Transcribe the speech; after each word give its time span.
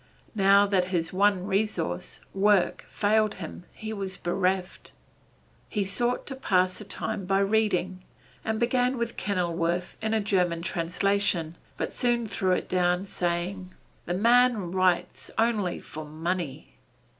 Now 0.33 0.65
that 0.65 0.85
his 0.85 1.13
one 1.13 1.45
resource, 1.45 2.21
work, 2.33 2.85
failed 2.87 3.35
him, 3.35 3.65
he 3.71 3.93
was 3.93 4.17
bereft. 4.17 4.93
He 5.69 5.83
sought 5.83 6.25
to 6.25 6.35
pass 6.35 6.79
the 6.79 6.83
time 6.85 7.25
by 7.25 7.37
reading, 7.41 8.01
and 8.43 8.59
began 8.59 8.97
with 8.97 9.15
Kenilworth 9.15 9.97
in 10.01 10.15
a 10.15 10.19
German 10.19 10.63
translation, 10.63 11.55
but 11.77 11.93
soon 11.93 12.25
threw 12.25 12.53
it 12.53 12.67
down 12.67 13.05
saying: 13.05 13.75
"The 14.07 14.15
man 14.15 14.71
writes 14.71 15.29
only 15.37 15.77
for 15.79 16.03
money." 16.03 16.73